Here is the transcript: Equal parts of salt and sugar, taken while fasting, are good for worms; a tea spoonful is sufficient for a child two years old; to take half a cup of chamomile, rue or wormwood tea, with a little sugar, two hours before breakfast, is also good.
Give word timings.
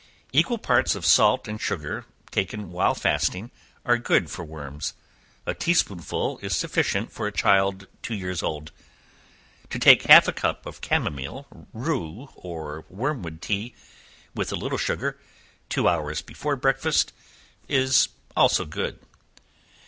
Equal 0.33 0.57
parts 0.57 0.95
of 0.95 1.05
salt 1.05 1.47
and 1.47 1.61
sugar, 1.61 2.07
taken 2.31 2.71
while 2.71 2.95
fasting, 2.95 3.51
are 3.85 3.99
good 3.99 4.31
for 4.31 4.43
worms; 4.43 4.95
a 5.45 5.53
tea 5.53 5.75
spoonful 5.75 6.39
is 6.41 6.55
sufficient 6.55 7.11
for 7.11 7.27
a 7.27 7.31
child 7.31 7.85
two 8.01 8.15
years 8.15 8.41
old; 8.41 8.71
to 9.69 9.77
take 9.77 10.01
half 10.05 10.27
a 10.27 10.33
cup 10.33 10.65
of 10.65 10.81
chamomile, 10.83 11.45
rue 11.71 12.29
or 12.33 12.83
wormwood 12.89 13.43
tea, 13.43 13.75
with 14.33 14.51
a 14.51 14.55
little 14.55 14.79
sugar, 14.79 15.19
two 15.69 15.87
hours 15.87 16.23
before 16.23 16.55
breakfast, 16.55 17.13
is 17.67 18.09
also 18.35 18.65
good. 18.65 18.97